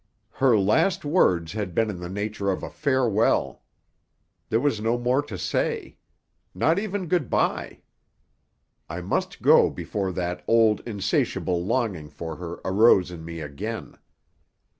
Her 0.31 0.57
last 0.57 1.05
words 1.05 1.51
had 1.51 1.75
been 1.75 1.91
in 1.91 1.99
the 1.99 2.09
nature 2.09 2.49
of 2.49 2.63
a 2.63 2.71
farewell. 2.71 3.61
There 4.49 4.59
was 4.59 4.81
no 4.81 4.97
more 4.97 5.21
to 5.21 5.37
say. 5.37 5.97
Not 6.55 6.79
even 6.79 7.05
good 7.05 7.29
bye. 7.29 7.83
I 8.89 9.01
must 9.01 9.43
go 9.43 9.69
before 9.69 10.11
that 10.13 10.43
old, 10.47 10.79
insatiable 10.87 11.63
longing 11.63 12.09
for 12.09 12.37
her 12.37 12.53
arose 12.65 13.11
in 13.11 13.23
me 13.23 13.41
again. 13.41 13.95